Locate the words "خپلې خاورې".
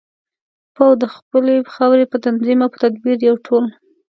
1.15-2.05